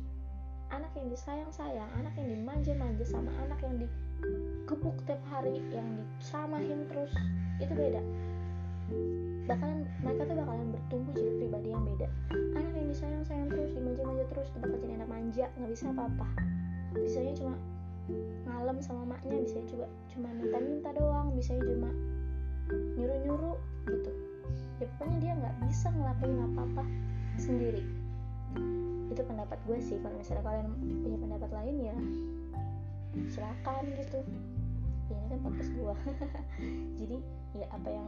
anak 0.71 0.91
yang 0.95 1.11
disayang-sayang 1.11 1.89
anak 1.99 2.15
yang 2.15 2.31
dimanja-manja 2.31 3.03
sama 3.03 3.31
anak 3.43 3.59
yang 3.59 3.75
dikepuk 3.83 4.95
tiap 5.03 5.19
hari 5.27 5.59
yang 5.75 5.87
disamahin 6.19 6.87
terus 6.87 7.11
itu 7.59 7.73
beda 7.75 7.99
bakalan 9.51 9.83
mereka 9.99 10.21
tuh 10.31 10.35
bakalan 10.39 10.67
bertumbuh 10.71 11.11
jadi 11.11 11.31
pribadi 11.43 11.67
yang 11.75 11.83
beda. 11.83 12.07
Anak 12.55 12.71
yang 12.71 12.87
disayang-sayang 12.87 13.47
terus 13.51 13.71
dimanja-manja 13.75 14.25
terus 14.31 14.47
tuh 14.55 14.59
bakal 14.63 14.77
jadi 14.79 14.93
anak 14.95 15.09
manja 15.11 15.45
nggak 15.59 15.71
bisa 15.75 15.85
apa-apa. 15.91 16.27
Bisanya 16.95 17.33
cuma 17.35 17.53
ngalem 18.47 18.77
sama 18.79 19.03
maknya 19.15 19.37
bisa 19.43 19.59
juga 19.67 19.87
cuma 20.15 20.31
minta-minta 20.31 20.89
doang 20.95 21.35
bisa 21.35 21.51
cuma 21.59 21.91
nyuruh-nyuruh 22.95 23.59
gitu. 23.91 24.11
Ya 24.79 24.85
pokoknya 24.95 25.17
dia 25.19 25.33
nggak 25.35 25.55
bisa 25.67 25.87
ngelakuin 25.91 26.39
apa-apa 26.55 26.83
sendiri. 27.35 27.83
Itu 29.11 29.21
pendapat 29.27 29.59
gue 29.67 29.77
sih 29.83 29.99
kalau 29.99 30.15
misalnya 30.15 30.47
kalian 30.47 30.67
punya 31.03 31.17
pendapat 31.19 31.49
lain 31.51 31.75
ya 31.91 31.95
silakan 33.27 33.83
gitu. 33.99 34.19
Ya 35.11 35.15
ini 35.19 35.27
kan 35.27 35.39
podcast 35.43 35.71
gue. 35.75 35.95
Jadi 37.03 37.17
ya 37.59 37.67
apa 37.67 37.89
yang 37.91 38.07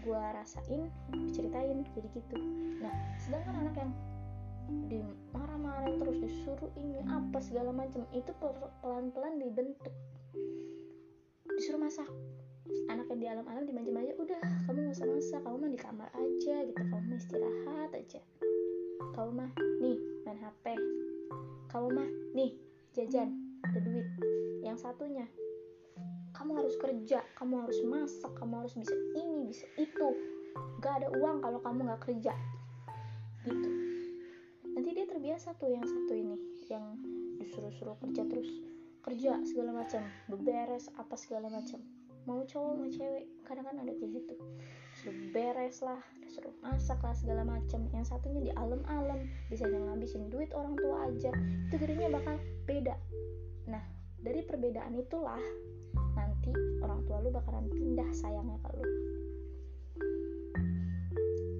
gue 0.00 0.22
rasain 0.32 0.88
diceritain 1.12 1.84
jadi 1.92 2.08
gitu. 2.16 2.36
Nah 2.80 2.94
sedangkan 3.20 3.54
anak 3.66 3.74
yang 3.76 3.92
dimarah-marahin 4.88 6.00
terus 6.00 6.16
disuruh 6.22 6.70
ini 6.80 7.04
apa 7.04 7.38
segala 7.42 7.70
macam 7.74 8.08
itu 8.16 8.32
pelan-pelan 8.80 9.36
dibentuk. 9.36 9.92
Disuruh 11.60 11.80
masak. 11.80 12.08
Anak 12.88 13.04
yang 13.12 13.20
di 13.20 13.28
alam-alam 13.28 13.68
dimanja-manja 13.68 14.16
udah 14.16 14.40
kamu 14.64 14.88
nggak 14.88 14.96
usah 14.96 15.08
masak 15.10 15.40
kamu 15.44 15.56
mah 15.60 15.70
di 15.70 15.80
kamar 15.80 16.08
aja 16.16 16.54
gitu 16.64 16.82
kamu 16.88 17.04
mah 17.04 17.18
istirahat 17.20 17.90
aja. 17.92 18.20
Kamu 19.12 19.30
mah 19.36 19.50
nih 19.82 19.98
main 20.24 20.38
HP 20.40 20.64
kamu 21.72 21.88
mah 21.88 22.10
nih 22.36 22.52
jajan 22.92 23.32
ada 23.64 23.78
duit. 23.80 24.04
Yang 24.60 24.84
satunya 24.84 25.24
kamu 26.42 26.58
harus 26.58 26.74
kerja 26.74 27.22
kamu 27.38 27.54
harus 27.62 27.78
masak 27.86 28.34
kamu 28.34 28.66
harus 28.66 28.74
bisa 28.74 28.90
ini 29.14 29.46
bisa 29.46 29.62
itu. 29.78 30.08
Gak 30.82 30.98
ada 30.98 31.08
uang 31.14 31.38
kalau 31.38 31.62
kamu 31.62 31.86
gak 31.86 32.02
kerja. 32.10 32.34
Gitu. 33.46 33.70
Nanti 34.74 34.90
dia 34.90 35.06
terbiasa 35.06 35.54
tuh 35.54 35.70
yang 35.70 35.86
satu 35.86 36.10
ini 36.18 36.34
yang 36.66 36.98
disuruh-suruh 37.38 37.94
kerja 38.02 38.26
terus. 38.26 38.50
Kerja 39.06 39.38
segala 39.46 39.86
macam 39.86 40.02
beberes 40.26 40.90
apa 40.98 41.14
segala 41.14 41.46
macam. 41.46 41.78
Mau 42.26 42.42
cowok 42.42 42.74
mau 42.74 42.90
cewek 42.90 43.30
kadang 43.46 43.62
kan 43.62 43.78
ada 43.78 43.94
kayak 43.94 44.10
gitu. 44.10 44.34
Suruh 44.98 45.14
beres 45.30 45.78
lah 45.78 46.02
disuruh 46.26 46.58
masak 46.58 46.98
lah 47.06 47.14
segala 47.14 47.46
macam. 47.46 47.86
Yang 47.94 48.18
satunya 48.18 48.50
di 48.50 48.52
alam-alam 48.58 49.30
bisa 49.46 49.62
ngabisin 49.70 50.26
duit 50.26 50.50
orang 50.58 50.74
tua 50.74 51.06
aja. 51.06 51.30
Itu 51.70 51.78
gedenya 51.78 52.10
bakal 52.10 52.34
beda. 52.66 52.98
Nah 53.70 53.82
dari 54.18 54.42
perbedaan 54.42 54.98
itulah 54.98 55.38
nanti 56.16 56.52
orang 56.84 57.00
tua 57.08 57.22
lu 57.24 57.30
bakalan 57.32 57.66
pindah 57.72 58.08
sayangnya 58.12 58.58
ke 58.60 58.70
lu. 58.76 58.86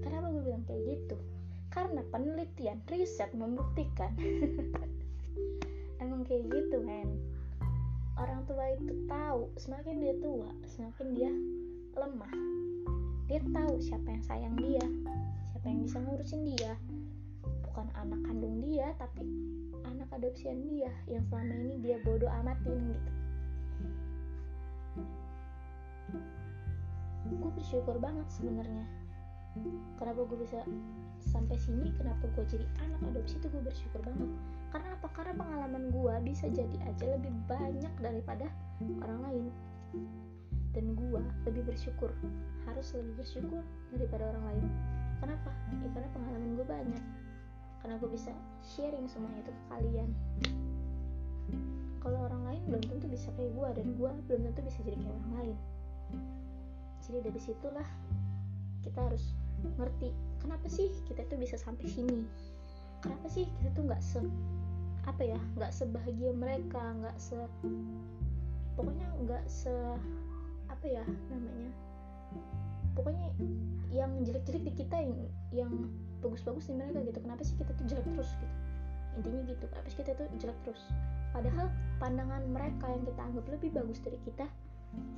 Kenapa 0.05 0.27
gue 0.33 0.43
bilang 0.45 0.65
kayak 0.69 0.83
gitu? 0.87 1.17
Karena 1.73 2.05
penelitian 2.13 2.79
riset 2.91 3.33
membuktikan. 3.33 4.13
Emang 6.03 6.27
kayak 6.29 6.51
gitu 6.53 6.83
men. 6.85 7.09
Orang 8.21 8.45
tua 8.45 8.77
itu 8.77 8.93
tahu 9.09 9.49
semakin 9.57 9.97
dia 10.03 10.15
tua 10.21 10.51
semakin 10.69 11.07
dia 11.17 11.33
lemah. 11.97 12.35
Dia 13.31 13.41
tahu 13.49 13.81
siapa 13.81 14.09
yang 14.13 14.25
sayang 14.27 14.57
dia 14.61 14.85
siapa 15.55 15.67
yang 15.73 15.81
bisa 15.87 15.99
ngurusin 16.03 16.43
dia. 16.53 16.75
Bukan 17.71 17.89
anak 17.97 18.21
kandung 18.29 18.61
dia 18.61 18.93
tapi 19.01 19.25
anak 19.89 20.11
adopsian 20.13 20.61
dia 20.69 20.93
yang 21.09 21.25
selama 21.31 21.55
ini 21.57 21.75
dia 21.81 21.97
bodoh 22.05 22.29
amatin 22.29 22.93
gitu 22.93 23.22
gue 27.39 27.51
bersyukur 27.55 27.97
banget 28.03 28.27
sebenarnya. 28.29 28.85
Kenapa 30.01 30.25
gue 30.25 30.39
bisa 30.41 30.65
sampai 31.23 31.55
sini 31.61 31.93
kenapa 31.95 32.25
gue 32.35 32.45
jadi 32.49 32.67
anak 32.83 33.01
adopsi 33.13 33.37
itu 33.39 33.47
gue 33.53 33.63
bersyukur 33.63 34.01
banget. 34.03 34.29
Karena 34.73 34.89
apa? 34.97 35.09
Karena 35.13 35.33
pengalaman 35.37 35.93
gue 35.93 36.15
bisa 36.25 36.49
jadi 36.49 36.77
aja 36.89 37.05
lebih 37.17 37.33
banyak 37.47 37.95
daripada 38.01 38.49
orang 39.05 39.21
lain. 39.29 39.45
Dan 40.73 40.97
gue 40.97 41.21
lebih 41.45 41.69
bersyukur 41.69 42.11
harus 42.65 42.97
lebih 42.97 43.21
bersyukur 43.21 43.61
daripada 43.93 44.33
orang 44.33 44.45
lain. 44.57 44.65
Kenapa? 45.21 45.51
Ya 45.85 45.89
karena 45.93 46.09
pengalaman 46.17 46.51
gue 46.57 46.67
banyak. 46.67 47.05
Karena 47.85 47.95
gue 48.01 48.11
bisa 48.11 48.33
sharing 48.65 49.05
semuanya 49.05 49.45
itu 49.45 49.53
ke 49.53 49.65
kalian. 49.69 50.11
Kalau 52.01 52.19
orang 52.27 52.43
lain 52.51 52.63
belum 52.67 52.83
tentu 52.89 53.07
bisa 53.07 53.29
kayak 53.37 53.53
gue 53.53 53.69
dan 53.79 53.87
gue 53.95 54.11
belum 54.27 54.41
tentu 54.51 54.61
bisa 54.65 54.81
jadi 54.83 54.97
kayak 54.97 55.15
orang 55.23 55.33
lain 55.39 55.57
jadi 57.13 57.29
dari 57.29 57.41
situlah 57.45 57.85
kita 58.81 59.05
harus 59.05 59.37
ngerti 59.77 60.17
kenapa 60.41 60.65
sih 60.65 60.89
kita 61.05 61.29
tuh 61.29 61.37
bisa 61.37 61.61
sampai 61.61 61.85
sini? 61.85 62.25
Kenapa 63.05 63.29
sih 63.29 63.45
kita 63.61 63.69
tuh 63.77 63.85
nggak 63.85 64.01
se 64.01 64.25
apa 65.05 65.21
ya 65.21 65.37
nggak 65.61 65.77
sebahagia 65.77 66.33
mereka 66.33 66.81
nggak 67.05 67.17
se 67.21 67.37
pokoknya 68.79 69.05
nggak 69.29 69.45
se 69.45 69.75
apa 70.73 70.87
ya 70.89 71.05
namanya 71.29 71.75
pokoknya 72.97 73.29
yang 73.93 74.09
jelek-jelek 74.25 74.73
di 74.73 74.73
kita 74.73 74.97
yang 74.97 75.13
yang 75.53 75.73
bagus-bagus 76.25 76.71
di 76.71 76.81
mereka 76.81 77.05
gitu. 77.05 77.19
Kenapa 77.21 77.43
sih 77.45 77.55
kita 77.61 77.77
tuh 77.77 77.85
jelek 77.93 78.09
terus 78.09 78.31
gitu? 78.41 78.57
Intinya 79.21 79.41
gitu 79.53 79.65
kenapa 79.69 79.87
sih 79.93 79.99
kita 80.01 80.11
tuh 80.17 80.27
jelek 80.41 80.59
terus? 80.65 80.83
Padahal 81.37 81.69
pandangan 82.01 82.41
mereka 82.49 82.89
yang 82.89 83.05
kita 83.05 83.21
anggap 83.21 83.45
lebih 83.53 83.69
bagus 83.77 84.01
dari 84.01 84.17
kita 84.25 84.49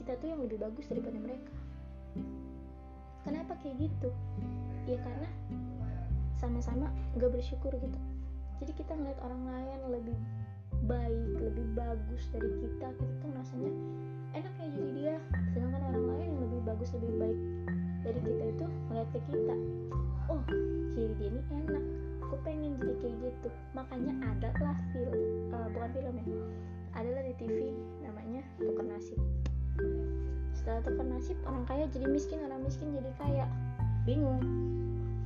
kita 0.02 0.12
tuh 0.20 0.28
yang 0.30 0.40
lebih 0.42 0.58
bagus 0.62 0.86
daripada 0.86 1.18
mereka 1.18 1.50
kenapa 3.24 3.56
kayak 3.64 3.88
gitu? 3.88 4.10
Ya 4.84 5.00
karena 5.00 5.28
sama-sama 6.36 6.92
gak 7.16 7.32
bersyukur 7.32 7.72
gitu. 7.72 7.98
Jadi 8.60 8.72
kita 8.76 8.92
ngeliat 8.94 9.18
orang 9.24 9.42
lain 9.48 9.78
lebih 9.90 10.18
baik 10.84 11.30
lebih 11.40 11.64
bagus 11.72 12.28
dari 12.28 12.50
kita 12.60 12.92
kita 12.92 13.14
tuh 13.24 13.30
rasanya 13.32 13.72
enak 14.36 14.52
ya 14.60 14.66
jadi 14.76 14.90
dia. 14.92 15.16
Sedangkan 15.56 15.82
orang 15.88 16.04
lain 16.12 16.28
yang 16.28 16.40
lebih 16.44 16.60
bagus 16.68 16.88
lebih 16.92 17.12
baik 17.16 17.40
dari 18.04 18.20
kita 18.20 18.44
itu 18.52 18.66
ngeliat 18.92 19.08
ke 19.10 19.20
kita. 19.32 19.54
Oh 20.28 20.40
jadi 20.94 21.12
dia 21.16 21.28
ini 21.32 21.42
enak. 21.64 21.84
Aku 22.28 22.36
pengen 22.44 22.76
jadi 22.76 22.94
kayak 23.00 23.16
gitu. 23.24 23.48
Makanya 23.72 24.12
ada 24.20 24.48
lah 24.60 24.76
film 24.92 25.18
uh, 25.52 25.68
bukan 25.72 25.90
film 25.96 26.14
ya. 26.20 26.24
Adalah 26.94 27.22
di 27.26 27.34
TV 27.40 27.74
namanya 28.04 28.42
tukar 28.60 28.86
nasib 28.86 29.18
setelah 30.54 30.80
tukar 30.80 31.06
nasib 31.06 31.38
orang 31.44 31.64
kaya 31.68 31.84
jadi 31.90 32.06
miskin 32.08 32.40
orang 32.44 32.62
miskin 32.64 32.94
jadi 32.94 33.10
kaya. 33.20 33.46
Bingung. 34.08 34.40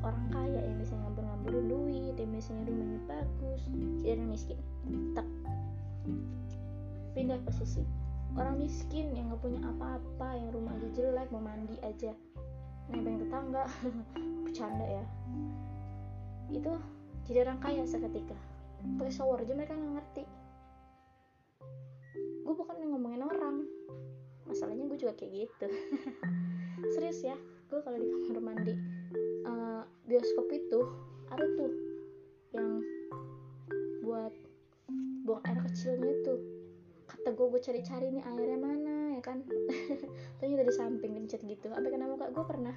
Orang 0.02 0.26
kaya 0.30 0.62
yang 0.62 0.78
bisa 0.78 0.94
ngabur-ngaburin 0.94 1.66
duit 1.66 2.14
yang 2.14 2.30
biasanya 2.30 2.62
rumahnya 2.70 3.00
bagus 3.10 3.60
jadi 4.02 4.18
orang 4.18 4.28
miskin. 4.30 4.58
Tak 5.14 5.26
pindah 7.18 7.38
posisi 7.42 7.82
orang 8.38 8.62
miskin 8.62 9.10
yang 9.18 9.32
nggak 9.32 9.42
punya 9.42 9.58
apa-apa 9.66 10.38
yang 10.38 10.54
rumah 10.54 10.70
aja 10.78 10.88
jelek 10.94 11.28
mau 11.34 11.42
mandi 11.42 11.76
aja. 11.82 12.14
Nebeng 12.92 13.26
tetangga. 13.26 13.66
Bercanda 14.46 14.86
ya. 14.86 15.04
Itu 16.54 16.72
jadi 17.26 17.44
orang 17.48 17.58
kaya 17.58 17.82
seketika. 17.84 18.38
Pakai 18.96 19.12
shower 19.12 19.42
aja 19.42 19.52
mereka 19.52 19.74
nggak 19.74 19.94
ngerti. 19.98 20.24
Gue 22.46 22.54
bukan 22.56 22.80
ngomongin 22.80 23.26
orang 23.26 23.66
masalahnya 24.48 24.88
gue 24.88 24.98
juga 24.98 25.14
kayak 25.14 25.32
gitu. 25.46 25.66
Serius 26.96 27.20
ya 27.22 27.36
gue 27.68 27.80
kalau 27.84 28.00
di 28.00 28.08
kamar 28.08 28.40
mandi 28.40 28.74
uh, 29.44 29.84
bioskop 30.08 30.48
itu 30.48 30.80
ada 31.28 31.44
tuh 31.60 31.72
yang 32.56 32.80
buat 34.00 34.32
buang 35.28 35.44
air 35.44 35.60
kecilnya 35.68 36.12
tuh. 36.24 36.40
Kata 37.04 37.36
gue 37.36 37.46
gue 37.52 37.60
cari-cari 37.60 38.08
nih 38.08 38.24
airnya 38.24 38.58
mana 38.58 38.96
ya 39.14 39.22
kan? 39.22 39.44
Ternyata 40.40 40.64
dari 40.64 40.72
samping 40.72 41.12
dipencet 41.12 41.44
gitu. 41.44 41.68
Apa 41.68 41.88
kenapa 41.92 42.26
kak 42.26 42.32
gue 42.32 42.44
pernah. 42.48 42.76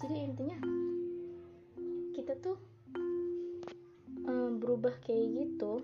Jadi 0.00 0.14
intinya 0.16 0.58
kita 2.12 2.36
tuh 2.36 2.56
um, 4.28 4.60
berubah 4.60 4.92
kayak 5.00 5.26
gitu 5.40 5.80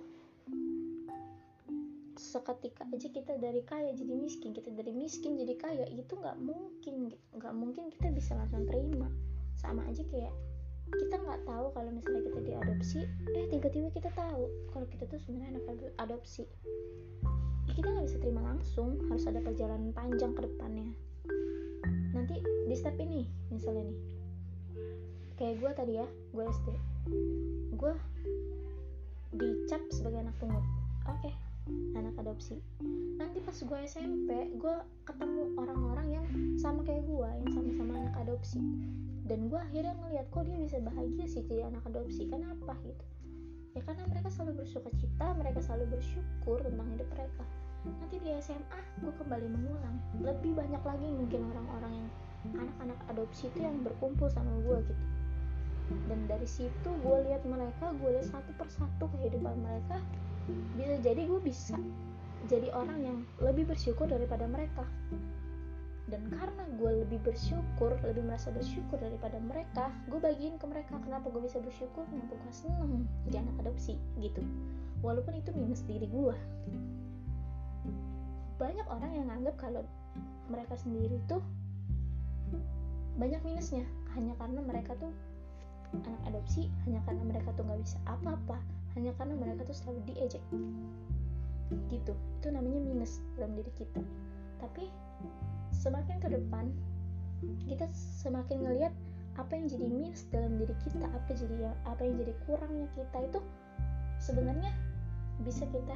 seketika 2.36 2.84
aja 2.92 3.08
kita 3.08 3.32
dari 3.40 3.64
kaya 3.64 3.96
jadi 3.96 4.12
miskin 4.12 4.52
kita 4.52 4.68
dari 4.76 4.92
miskin 4.92 5.40
jadi 5.40 5.56
kaya 5.56 5.88
itu 5.88 6.12
nggak 6.12 6.36
mungkin 6.36 7.16
nggak 7.32 7.54
mungkin 7.56 7.88
kita 7.88 8.12
bisa 8.12 8.36
langsung 8.36 8.68
terima. 8.68 9.08
Sama 9.56 9.88
aja 9.88 10.04
kayak 10.04 10.36
kita 11.00 11.16
nggak 11.16 11.40
tahu 11.48 11.72
kalau 11.72 11.90
misalnya 11.90 12.28
kita 12.28 12.40
diadopsi 12.44 13.00
eh 13.32 13.46
tiba-tiba 13.48 13.88
kita 13.88 14.12
tahu 14.12 14.44
kalau 14.76 14.86
kita 14.92 15.08
tuh 15.08 15.16
sebenarnya 15.24 15.56
anak 15.56 15.64
adopsi. 15.96 16.44
Kita 17.72 17.88
nggak 17.88 18.04
bisa 18.04 18.20
terima 18.20 18.44
langsung 18.44 19.00
harus 19.08 19.24
ada 19.24 19.40
perjalanan 19.40 19.96
panjang 19.96 20.36
ke 20.36 20.44
depannya. 20.44 20.92
Nanti 22.12 22.36
di 22.44 22.76
step 22.76 23.00
ini 23.00 23.24
misalnya 23.48 23.88
nih. 23.88 24.00
Kayak 25.40 25.54
gue 25.64 25.70
tadi 25.72 25.92
ya 26.04 26.06
gue 26.36 26.44
SD 26.44 26.68
gue 27.80 27.94
dicap 29.32 29.80
sebagai 29.88 30.20
anak 30.20 30.36
pungut. 30.36 30.64
Oke 31.06 31.30
okay, 31.30 31.34
anak 31.98 32.14
adopsi. 32.22 32.62
Nanti 33.18 33.42
pas 33.42 33.56
gue 33.58 33.78
SMP 33.86 34.30
gue 34.54 34.76
ketemu 35.02 35.42
orang-orang 35.58 36.06
yang 36.10 36.26
sama 36.58 36.86
kayak 36.86 37.02
gue 37.06 37.28
yang 37.42 37.50
sama-sama 37.50 37.92
anak 37.98 38.14
adopsi. 38.22 38.62
Dan 39.26 39.50
gue 39.50 39.58
akhirnya 39.58 39.98
ngeliat 39.98 40.30
kok 40.30 40.46
dia 40.46 40.54
bisa 40.54 40.78
bahagia 40.78 41.26
sih 41.26 41.42
jadi 41.50 41.66
anak 41.66 41.82
adopsi? 41.90 42.30
Kenapa? 42.30 42.78
Gitu. 42.86 43.04
Ya 43.74 43.80
karena 43.84 44.06
mereka 44.06 44.28
selalu 44.30 44.64
bersuka 44.64 44.88
cita 44.96 45.26
mereka 45.36 45.58
selalu 45.60 45.98
bersyukur 45.98 46.58
tentang 46.62 46.88
hidup 46.94 47.08
mereka. 47.12 47.44
Nanti 47.86 48.16
di 48.22 48.30
SMA 48.38 48.80
gue 49.02 49.12
kembali 49.18 49.46
mengulang. 49.50 49.96
Lebih 50.22 50.52
banyak 50.54 50.82
lagi 50.86 51.08
mungkin 51.10 51.40
orang-orang 51.50 51.92
yang 51.92 52.08
anak-anak 52.62 52.98
adopsi 53.10 53.50
itu 53.50 53.58
yang 53.66 53.82
berkumpul 53.82 54.30
sama 54.30 54.54
gue 54.62 54.78
gitu. 54.86 55.04
Dan 56.06 56.26
dari 56.30 56.46
situ 56.46 56.90
gue 57.02 57.16
lihat 57.30 57.42
mereka 57.46 57.94
gue 57.98 58.10
lihat 58.14 58.26
satu 58.30 58.50
persatu 58.58 59.06
kehidupan 59.18 59.54
mereka 59.62 60.02
bisa 60.78 60.96
jadi 61.02 61.22
gue 61.26 61.40
bisa 61.42 61.76
jadi 62.46 62.70
orang 62.74 62.98
yang 63.02 63.18
lebih 63.42 63.66
bersyukur 63.66 64.06
daripada 64.06 64.46
mereka. 64.46 64.86
Dan 66.06 66.30
karena 66.30 66.62
gue 66.78 67.02
lebih 67.02 67.18
bersyukur 67.26 67.98
lebih 68.06 68.22
merasa 68.22 68.54
bersyukur 68.54 68.94
daripada 68.94 69.42
mereka 69.42 69.90
gue 70.06 70.22
bagiin 70.22 70.54
ke 70.54 70.62
mereka 70.70 71.02
kenapa 71.02 71.26
gue 71.34 71.42
bisa 71.42 71.58
bersyukur 71.58 72.06
kenapa 72.06 72.38
gue 72.38 72.52
seneng 72.54 73.10
jadi 73.26 73.42
anak 73.42 73.66
adopsi 73.66 73.98
gitu. 74.22 74.38
Walaupun 75.02 75.34
itu 75.34 75.50
minus 75.50 75.82
diri 75.82 76.06
gue 76.06 76.36
banyak 78.56 78.86
orang 78.88 79.12
yang 79.18 79.26
nganggap 79.28 79.58
kalau 79.58 79.82
mereka 80.46 80.78
sendiri 80.78 81.18
tuh 81.26 81.42
banyak 83.18 83.42
minusnya. 83.42 83.82
Hanya 84.14 84.38
karena 84.38 84.62
mereka 84.62 84.94
tuh 85.02 85.10
anak 85.92 86.22
adopsi 86.28 86.70
hanya 86.86 87.00
karena 87.06 87.22
mereka 87.22 87.50
tuh 87.54 87.62
nggak 87.66 87.80
bisa 87.82 87.98
apa-apa 88.06 88.58
hanya 88.96 89.12
karena 89.20 89.36
mereka 89.36 89.68
tuh 89.68 89.76
selalu 89.76 90.00
diejek. 90.08 90.42
Gitu. 91.92 92.12
Itu 92.40 92.48
namanya 92.48 92.80
minus 92.80 93.20
dalam 93.36 93.52
diri 93.52 93.70
kita. 93.76 94.00
Tapi 94.58 94.88
semakin 95.76 96.16
ke 96.18 96.28
depan 96.32 96.72
kita 97.68 97.84
semakin 97.92 98.64
ngelihat 98.64 98.92
apa 99.36 99.52
yang 99.52 99.68
jadi 99.68 99.86
minus 99.92 100.24
dalam 100.32 100.56
diri 100.56 100.72
kita 100.80 101.04
apa 101.04 101.30
jadi 101.36 101.68
apa 101.84 102.00
yang 102.00 102.16
jadi 102.16 102.32
kurangnya 102.48 102.88
kita 102.96 103.18
itu 103.28 103.40
sebenarnya 104.16 104.72
bisa 105.44 105.68
kita 105.68 105.92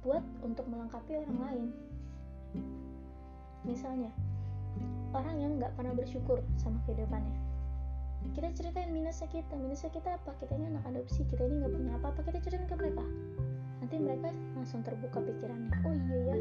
buat 0.00 0.24
untuk 0.40 0.64
melengkapi 0.72 1.20
orang 1.20 1.38
lain. 1.44 1.66
Misalnya 3.68 4.08
orang 5.12 5.36
yang 5.36 5.52
nggak 5.60 5.76
pernah 5.76 5.92
bersyukur 5.92 6.40
sama 6.56 6.80
kehidupannya 6.88 7.47
kita 8.38 8.48
ceritain 8.54 8.90
minusnya 8.94 9.28
kita. 9.30 9.54
Minusnya 9.54 9.90
kita 9.90 10.14
apa? 10.14 10.30
Kita 10.38 10.54
ini 10.54 10.70
anak 10.70 10.84
adopsi. 10.86 11.26
Kita 11.26 11.42
ini 11.42 11.58
nggak 11.62 11.72
punya 11.74 11.92
apa-apa. 11.98 12.20
Kita 12.26 12.38
ceritain 12.42 12.68
ke 12.70 12.76
mereka. 12.78 13.04
Nanti 13.78 13.94
mereka 13.98 14.28
langsung 14.58 14.82
terbuka 14.82 15.22
pikirannya. 15.22 15.70
Oh 15.86 15.94
iya 15.94 16.18
ya 16.34 16.36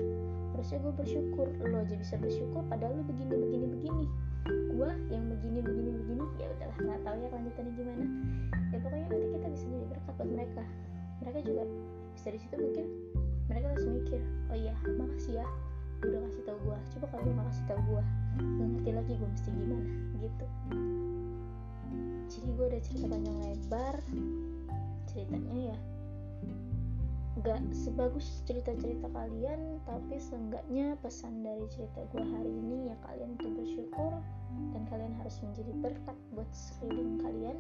harusnya 0.54 0.78
gue 0.82 0.94
bersyukur. 0.94 1.48
Lo 1.64 1.78
aja 1.86 1.96
bisa 1.98 2.16
bersyukur 2.18 2.62
padahal 2.66 2.98
lo 2.98 3.04
begini 3.06 3.34
begini 3.34 3.66
begini. 3.70 4.06
Gue 4.74 4.90
yang 5.14 5.26
begini 5.30 5.60
begini 5.62 5.90
begini. 5.94 6.26
Ya 6.42 6.48
udahlah 6.54 6.78
nggak 6.82 7.02
tahu 7.06 7.18
ya 7.22 7.28
kelanjutannya 7.30 7.72
gimana. 7.78 8.06
Ya 8.74 8.78
pokoknya 8.82 9.06
nanti 9.10 9.28
kita 9.34 9.48
bisa 9.54 9.66
jadi 9.70 9.86
berkat 9.90 10.14
buat 10.18 10.30
mereka. 10.34 10.64
Mereka 11.18 11.40
juga 11.46 11.64
bisa 12.14 12.26
dari 12.34 12.40
situ 12.42 12.56
mungkin 12.58 12.86
mereka 13.48 13.66
langsung 13.72 13.94
mikir 13.96 14.22
oh 14.52 14.58
iya 14.58 14.74
makasih 14.86 15.34
ya. 15.40 15.48
Udah 16.06 16.20
kasih 16.30 16.42
tau 16.46 16.58
gue 16.62 16.78
coba 16.94 17.06
kalau 17.10 17.24
nggak 17.26 17.48
kasih 17.54 17.64
tau 17.70 17.80
gue 17.86 18.04
nggak 18.38 18.68
ngerti 18.76 18.92
lagi 18.92 19.14
gue 19.18 19.30
mesti 19.30 19.50
gimana. 19.50 19.90
Gitu 20.18 20.46
jadi 22.28 22.48
gue 22.60 22.66
udah 22.68 22.82
cerita 22.84 23.06
panjang 23.08 23.38
lebar 23.40 23.96
ceritanya 25.08 25.56
ya. 25.72 25.78
Gak 27.46 27.62
sebagus 27.72 28.44
cerita-cerita 28.44 29.08
kalian 29.14 29.80
tapi 29.88 30.20
seenggaknya 30.20 31.00
pesan 31.00 31.46
dari 31.46 31.64
cerita 31.72 32.04
gue 32.12 32.20
hari 32.20 32.52
ini 32.52 32.92
ya 32.92 32.96
kalian 33.08 33.40
itu 33.40 33.48
bersyukur 33.56 34.12
dan 34.76 34.84
kalian 34.92 35.14
harus 35.16 35.40
menjadi 35.46 35.72
berkat 35.80 36.18
buat 36.36 36.50
sekeliling 36.52 37.24
kalian. 37.24 37.58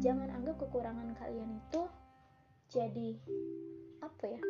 Jangan 0.00 0.32
anggap 0.32 0.56
kekurangan 0.64 1.12
kalian 1.20 1.60
itu 1.60 1.82
jadi 2.72 3.08
apa 4.00 4.24
ya 4.28 4.40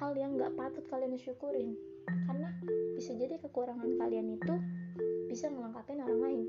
hal 0.00 0.16
yang 0.16 0.40
gak 0.40 0.54
patut 0.56 0.84
kalian 0.88 1.18
syukurin. 1.20 1.76
Karena 2.08 2.48
bisa 2.96 3.12
jadi 3.12 3.36
kekurangan 3.36 4.00
kalian 4.00 4.40
itu 4.40 4.54
bisa 5.28 5.52
melengkapi 5.52 6.00
orang 6.00 6.20
lain 6.24 6.46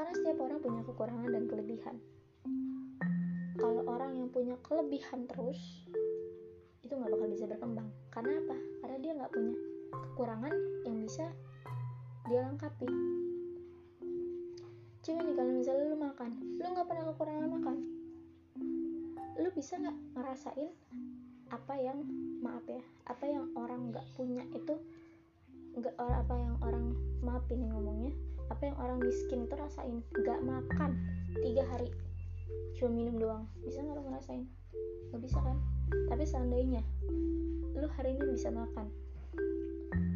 karena 0.00 0.16
setiap 0.16 0.40
orang 0.40 0.64
punya 0.64 0.80
kekurangan 0.88 1.28
dan 1.28 1.44
kelebihan. 1.44 1.96
Kalau 3.60 3.84
orang 3.84 4.16
yang 4.16 4.32
punya 4.32 4.56
kelebihan 4.64 5.28
terus 5.28 5.60
itu 6.80 6.88
nggak 6.88 7.12
bakal 7.12 7.28
bisa 7.28 7.44
berkembang. 7.44 7.92
Karena 8.08 8.40
apa? 8.40 8.56
Karena 8.80 8.96
dia 9.04 9.12
nggak 9.12 9.28
punya 9.28 9.52
kekurangan 9.92 10.54
yang 10.88 10.96
bisa 11.04 11.28
dia 12.32 12.40
lengkapi. 12.48 12.88
Coba 15.04 15.20
nih 15.20 15.34
kalau 15.36 15.52
misalnya 15.52 15.84
lu 15.92 15.98
makan 16.00 16.30
lu 16.32 16.64
nggak 16.72 16.88
pernah 16.88 17.04
kekurangan 17.12 17.48
makan. 17.60 17.76
Lu 19.36 19.48
bisa 19.52 19.76
nggak 19.84 19.98
ngerasain 20.16 20.72
apa 21.52 21.74
yang 21.76 22.00
maaf 22.40 22.64
ya 22.64 22.80
apa 23.04 23.28
yang 23.28 23.52
orang 23.52 23.92
nggak 23.92 24.06
punya 24.16 24.48
itu 24.56 24.80
nggak 25.76 25.92
apa 26.00 26.34
yang 26.40 26.56
orang 26.64 26.96
maaf 27.20 27.44
ini 27.52 27.68
ngomongnya 27.68 28.16
apa 28.50 28.62
yang 28.66 28.76
orang 28.82 28.98
miskin 28.98 29.46
itu 29.46 29.54
rasain? 29.54 30.02
Nggak 30.12 30.42
makan. 30.42 30.98
Tiga 31.40 31.64
hari 31.70 31.88
cuma 32.76 32.90
minum 32.90 33.16
doang. 33.16 33.44
Bisa 33.62 33.80
nggak 33.80 33.96
lo 33.96 34.02
ngerasain? 34.10 34.44
Nggak 35.10 35.20
bisa 35.22 35.38
kan? 35.40 35.56
Tapi 36.10 36.24
seandainya 36.26 36.82
lu 37.78 37.86
hari 37.96 38.18
ini 38.18 38.34
bisa 38.34 38.50
makan 38.50 38.90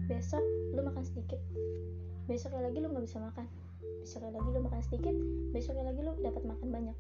besok 0.05 0.43
lu 0.75 0.85
makan 0.85 1.05
sedikit. 1.07 1.41
Besoknya 2.29 2.69
lagi 2.69 2.79
lu 2.83 2.93
nggak 2.93 3.07
bisa 3.07 3.19
makan. 3.23 3.47
Besoknya 4.05 4.37
lagi 4.37 4.49
lu 4.53 4.61
makan 4.61 4.83
sedikit 4.85 5.15
besoknya 5.55 5.85
lagi 5.89 6.01
lu 6.03 6.13
dapat 6.21 6.43
makan 6.45 6.69
banyak. 6.69 6.97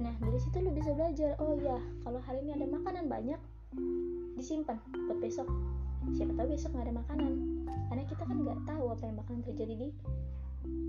Nah 0.00 0.14
dari 0.22 0.38
situ 0.40 0.56
lu 0.62 0.70
bisa 0.72 0.94
belajar 0.96 1.36
oh 1.42 1.58
ya 1.58 1.76
kalau 2.06 2.22
hari 2.22 2.40
ini 2.46 2.56
ada 2.56 2.66
makanan 2.70 3.10
banyak 3.10 3.40
disimpan 4.38 4.78
buat 5.10 5.18
besok 5.18 5.46
siapa 6.12 6.32
tahu 6.36 6.46
besok 6.52 6.70
nggak 6.76 6.86
ada 6.90 6.96
makanan. 7.00 7.32
Karena 7.88 8.04
kita 8.04 8.22
kan 8.26 8.36
nggak 8.36 8.60
tahu 8.68 8.84
apa 8.92 9.02
yang 9.06 9.16
bakalan 9.16 9.42
terjadi 9.46 9.74
di 9.78 9.88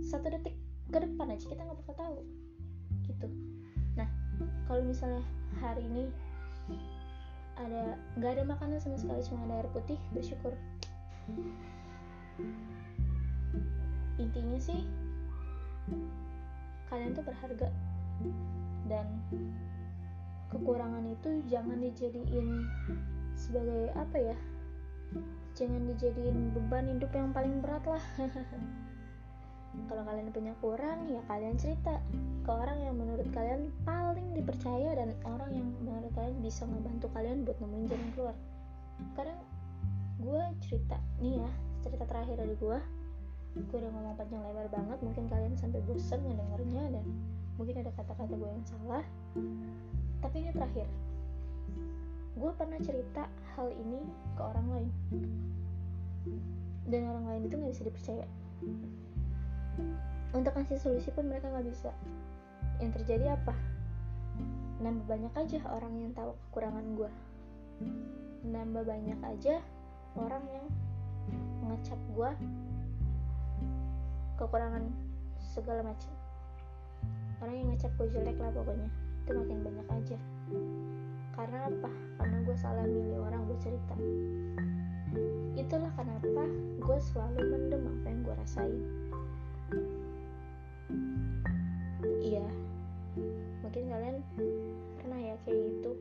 satu 0.04 0.28
detik 0.28 0.56
ke 0.92 0.98
depan 1.00 1.32
aja. 1.32 1.46
Kita 1.48 1.62
nggak 1.64 1.80
bakal 1.86 1.96
tahu. 1.96 2.18
Gitu. 3.08 3.28
Nah 3.96 4.10
kalau 4.68 4.82
misalnya 4.84 5.24
hari 5.64 5.86
ini 5.88 6.12
ada 7.56 7.96
nggak 8.20 8.32
ada 8.36 8.44
makanan 8.44 8.78
sama 8.84 9.00
sekali 9.00 9.24
cuma 9.24 9.48
ada 9.48 9.64
air 9.64 9.70
putih 9.72 10.00
bersyukur. 10.12 10.52
Intinya 14.20 14.60
sih 14.60 14.84
kalian 16.92 17.16
tuh 17.16 17.24
berharga. 17.24 17.70
Dan 18.86 19.08
kekurangan 20.54 21.04
itu 21.10 21.42
jangan 21.50 21.82
dijadiin 21.82 22.70
sebagai 23.36 23.92
apa 23.98 24.18
ya 24.32 24.38
jangan 25.56 25.88
dijadiin 25.88 26.52
beban 26.52 26.92
hidup 26.92 27.12
yang 27.16 27.32
paling 27.32 27.64
berat 27.64 27.84
lah. 27.88 28.04
Kalau 29.92 30.04
kalian 30.08 30.32
punya 30.32 30.56
kurang 30.64 31.12
ya 31.12 31.20
kalian 31.28 31.60
cerita 31.60 32.00
ke 32.48 32.52
orang 32.52 32.80
yang 32.80 32.96
menurut 32.96 33.28
kalian 33.36 33.72
paling 33.84 34.32
dipercaya 34.32 34.96
dan 34.96 35.12
orang 35.28 35.52
yang 35.52 35.68
menurut 35.84 36.12
kalian 36.16 36.40
bisa 36.40 36.64
ngebantu 36.64 37.12
kalian 37.12 37.44
buat 37.44 37.60
nemuin 37.60 37.86
jalan 37.92 38.10
keluar. 38.16 38.36
Kadang 39.20 39.40
gue 40.24 40.44
cerita 40.64 40.96
nih 41.20 41.44
ya 41.44 41.52
cerita 41.84 42.08
terakhir 42.08 42.40
dari 42.40 42.56
gue 42.56 42.80
gue 43.56 43.78
udah 43.80 43.92
ngomong 43.92 44.16
panjang 44.20 44.44
lebar 44.44 44.68
banget 44.68 45.00
mungkin 45.00 45.26
kalian 45.32 45.54
sampai 45.56 45.80
bosan 45.88 46.20
ngedengarnya 46.28 46.84
dan 46.92 47.06
mungkin 47.56 47.76
ada 47.84 47.92
kata-kata 47.96 48.36
gue 48.36 48.50
yang 48.52 48.66
salah. 48.68 49.06
Tapi 50.24 50.36
ini 50.44 50.52
terakhir 50.52 50.88
gue 52.36 52.52
pernah 52.60 52.80
cerita 52.84 53.32
hal 53.56 53.72
ini 53.72 54.04
ke 54.36 54.42
orang 54.44 54.68
lain. 54.68 54.90
Dan 56.86 57.02
orang 57.10 57.26
lain 57.32 57.42
itu 57.48 57.56
gak 57.58 57.72
bisa 57.72 57.84
dipercaya. 57.88 58.28
Untuk 60.36 60.52
kasih 60.52 60.80
solusi 60.80 61.10
pun 61.16 61.32
mereka 61.32 61.48
nggak 61.48 61.68
bisa. 61.68 61.96
Yang 62.84 63.02
terjadi 63.02 63.40
apa? 63.40 63.56
Nambah 64.84 65.08
banyak 65.08 65.34
aja 65.40 65.60
orang 65.72 65.96
yang 65.96 66.12
tahu 66.12 66.36
kekurangan 66.52 66.86
gue 67.00 67.12
nambah 68.46 68.86
banyak 68.86 69.20
aja 69.26 69.60
orang 70.16 70.44
yang 70.54 70.66
ngecap 71.66 71.98
gue 72.14 72.30
kekurangan 74.38 74.84
segala 75.40 75.82
macam. 75.82 76.12
Orang 77.42 77.56
yang 77.56 77.68
ngecap 77.74 77.92
gue 77.98 78.08
jelek 78.14 78.38
lah 78.38 78.52
pokoknya. 78.54 78.90
Itu 79.26 79.32
makin 79.34 79.60
banyak 79.64 79.88
aja 79.90 80.18
karena 81.36 81.68
apa? 81.68 81.92
Karena 82.18 82.38
gue 82.48 82.56
salah 82.58 82.88
milih 82.88 83.20
orang 83.20 83.44
gue 83.46 83.60
cerita. 83.60 83.96
Itulah 85.60 85.92
kenapa 86.00 86.44
gue 86.80 86.98
selalu 87.12 87.40
mendem 87.44 87.84
apa 87.84 88.06
yang 88.08 88.20
gue 88.24 88.36
rasain. 88.40 88.84
Iya. 92.24 92.48
Mungkin 93.64 93.84
kalian 93.92 94.18
pernah 95.00 95.20
ya 95.20 95.36
kayak 95.44 95.60
gitu. 95.60 95.92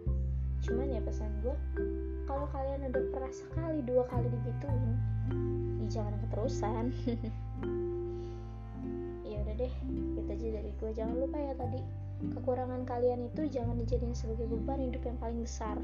Cuman 0.64 0.88
ya 0.94 1.02
pesan 1.02 1.30
gue 1.42 1.56
kalau 2.24 2.48
kalian 2.54 2.88
udah 2.88 3.04
pernah 3.12 3.32
sekali 3.34 3.84
dua 3.84 4.08
kali 4.08 4.26
digituin 4.32 4.80
ya 4.80 4.96
jangan 5.90 6.14
keterusan. 6.24 6.84
Ya 9.24 9.40
udah 9.40 9.56
deh 9.56 9.74
itu 9.90 10.20
aja 10.30 10.46
dari 10.60 10.70
gue 10.78 10.90
jangan 10.94 11.16
lupa 11.18 11.40
ya 11.42 11.58
tadi 11.58 11.80
kekurangan 12.22 12.86
kalian 12.86 13.28
itu 13.28 13.48
jangan 13.50 13.76
dijadiin 13.78 14.14
sebagai 14.16 14.46
beban 14.48 14.80
hidup 14.80 15.02
yang 15.04 15.18
paling 15.18 15.40
besar. 15.42 15.76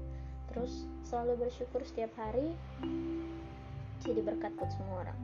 Terus 0.52 0.88
selalu 1.04 1.48
bersyukur 1.48 1.84
setiap 1.84 2.12
hari 2.16 2.56
jadi 4.02 4.20
berkat 4.22 4.54
buat 4.56 4.70
semua 4.72 5.08
orang. 5.08 5.20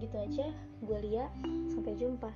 Gitu 0.00 0.16
aja 0.16 0.46
gue 0.82 0.98
Lia. 1.04 1.26
Sampai 1.72 1.96
jumpa 1.96 2.30